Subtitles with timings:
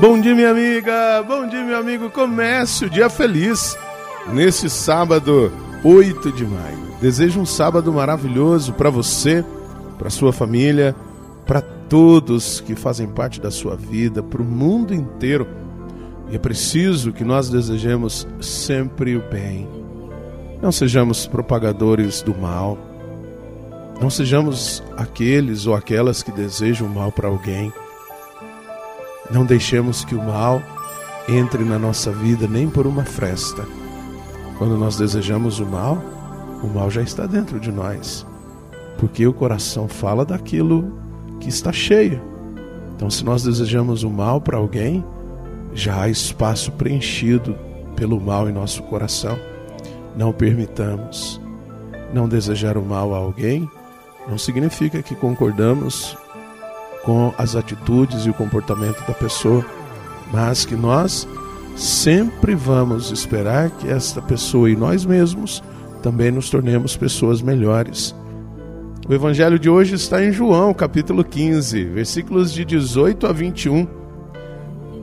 [0.00, 1.22] Bom dia, minha amiga.
[1.26, 2.10] Bom dia, meu amigo.
[2.10, 3.78] Comece o dia feliz
[4.30, 5.50] nesse sábado,
[5.82, 6.78] 8 de maio.
[7.00, 9.42] Desejo um sábado maravilhoso para você,
[9.96, 10.94] para sua família,
[11.46, 15.48] para todos que fazem parte da sua vida, para o mundo inteiro.
[16.30, 19.66] E é preciso que nós desejemos sempre o bem.
[20.60, 22.76] Não sejamos propagadores do mal.
[23.98, 27.72] Não sejamos aqueles ou aquelas que desejam mal para alguém.
[29.30, 30.62] Não deixemos que o mal
[31.28, 33.66] entre na nossa vida nem por uma fresta.
[34.58, 36.02] Quando nós desejamos o mal,
[36.62, 38.26] o mal já está dentro de nós,
[38.98, 40.92] porque o coração fala daquilo
[41.40, 42.20] que está cheio.
[42.94, 45.04] Então, se nós desejamos o mal para alguém,
[45.74, 47.54] já há espaço preenchido
[47.94, 49.38] pelo mal em nosso coração.
[50.16, 51.40] Não permitamos.
[52.14, 53.68] Não desejar o mal a alguém
[54.28, 56.16] não significa que concordamos
[57.06, 59.64] com as atitudes e o comportamento da pessoa,
[60.32, 61.26] mas que nós
[61.76, 65.62] sempre vamos esperar que esta pessoa e nós mesmos
[66.02, 68.12] também nos tornemos pessoas melhores.
[69.08, 73.86] O evangelho de hoje está em João, capítulo 15, versículos de 18 a 21.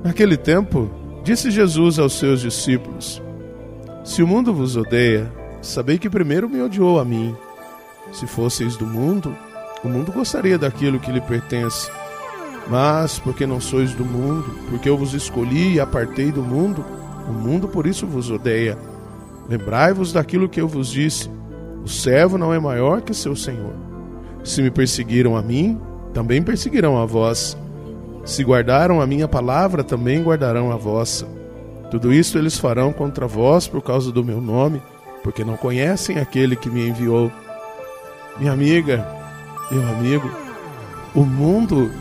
[0.03, 0.91] Naquele tempo,
[1.23, 3.21] disse Jesus aos seus discípulos:
[4.03, 7.33] Se o mundo vos odeia, sabei que primeiro me odiou a mim.
[8.11, 9.33] Se fosseis do mundo,
[9.83, 11.91] o mundo gostaria daquilo que lhe pertence.
[12.67, 16.83] Mas, porque não sois do mundo, porque eu vos escolhi e apartei do mundo,
[17.27, 18.77] o mundo por isso vos odeia.
[19.49, 21.29] Lembrai-vos daquilo que eu vos disse:
[21.83, 23.73] o servo não é maior que seu senhor.
[24.43, 25.79] Se me perseguiram a mim,
[26.13, 27.57] também perseguirão a vós.
[28.23, 31.27] Se guardaram a minha palavra, também guardarão a vossa.
[31.91, 34.81] Tudo isso eles farão contra vós por causa do meu nome,
[35.21, 37.29] porque não conhecem aquele que me enviou.
[38.39, 39.05] Minha amiga,
[39.71, 40.29] meu amigo,
[41.15, 41.91] o mundo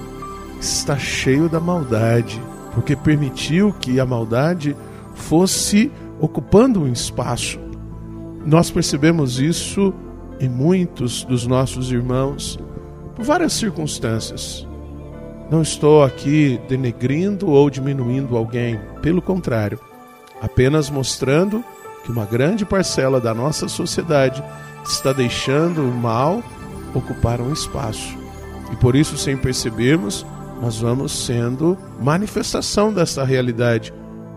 [0.61, 2.41] está cheio da maldade,
[2.75, 4.77] porque permitiu que a maldade
[5.15, 7.59] fosse ocupando um espaço.
[8.45, 9.93] Nós percebemos isso
[10.41, 12.59] em muitos dos nossos irmãos,
[13.15, 14.67] por várias circunstâncias.
[15.51, 19.79] Não estou aqui denegrindo ou diminuindo alguém, pelo contrário,
[20.41, 21.63] apenas mostrando
[22.05, 24.43] que uma grande parcela da nossa sociedade
[24.85, 26.43] está deixando o mal
[26.95, 28.17] ocupar um espaço.
[28.73, 30.25] E por isso, sem percebermos,
[30.61, 33.93] nós vamos sendo manifestação dessa realidade.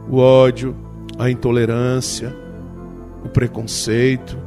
[0.09, 0.75] O ódio,
[1.17, 2.35] a intolerância,
[3.23, 4.37] o preconceito,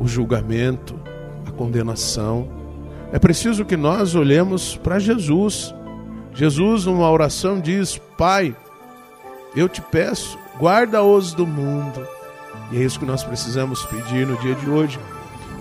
[0.00, 0.94] o julgamento,
[1.46, 2.48] a condenação.
[3.12, 5.74] É preciso que nós olhemos para Jesus.
[6.34, 8.54] Jesus, numa oração, diz: Pai,
[9.56, 12.06] eu te peço, guarda-os do mundo.
[12.70, 14.98] E é isso que nós precisamos pedir no dia de hoje.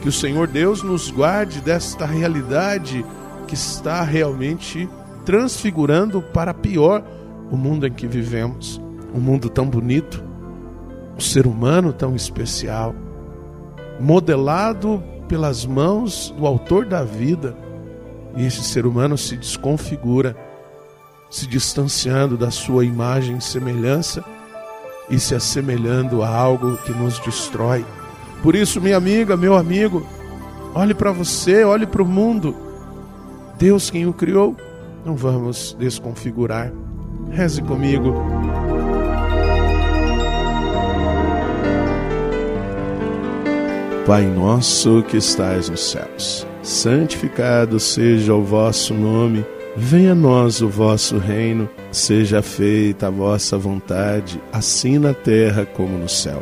[0.01, 3.05] Que o Senhor Deus nos guarde desta realidade
[3.47, 4.87] que está realmente
[5.25, 7.03] transfigurando para pior
[7.51, 8.81] o mundo em que vivemos.
[9.13, 10.23] Um mundo tão bonito,
[11.15, 12.93] um ser humano tão especial,
[13.99, 17.55] modelado pelas mãos do Autor da vida.
[18.35, 20.35] E esse ser humano se desconfigura,
[21.29, 24.23] se distanciando da sua imagem e semelhança
[25.09, 27.85] e se assemelhando a algo que nos destrói.
[28.41, 30.05] Por isso, minha amiga, meu amigo,
[30.73, 32.55] olhe para você, olhe para o mundo.
[33.57, 34.55] Deus quem o criou
[35.05, 36.71] não vamos desconfigurar.
[37.31, 38.13] Reze comigo.
[44.05, 49.45] Pai nosso que estais nos céus, santificado seja o vosso nome.
[49.75, 55.97] Venha a nós o vosso reino, seja feita a vossa vontade, assim na terra como
[55.97, 56.41] no céu.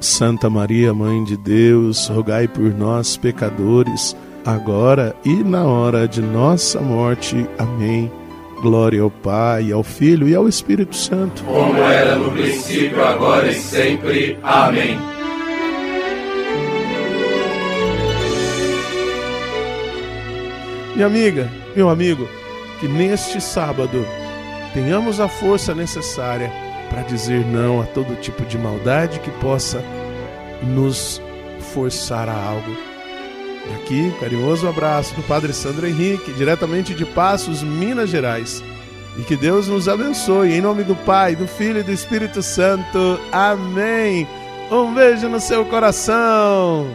[0.00, 4.16] Santa Maria, Mãe de Deus, rogai por nós, pecadores,
[4.46, 7.46] agora e na hora de nossa morte.
[7.58, 8.10] Amém.
[8.62, 11.42] Glória ao Pai, ao Filho e ao Espírito Santo.
[11.44, 14.38] Como era no princípio, agora e sempre.
[14.42, 14.98] Amém.
[20.94, 22.28] Minha amiga, meu amigo,
[22.78, 24.04] que neste sábado
[24.72, 26.50] tenhamos a força necessária
[26.90, 29.82] para dizer não a todo tipo de maldade que possa
[30.62, 31.22] nos
[31.72, 32.90] forçar a algo
[33.74, 38.62] Aqui, carinhoso abraço do Padre Sandro Henrique, diretamente de Passos, Minas Gerais.
[39.18, 40.52] e que Deus nos abençoe.
[40.52, 43.20] Em nome do Pai, do Filho e do Espírito Santo.
[43.32, 44.26] Amém.
[44.70, 46.86] Um beijo no seu coração.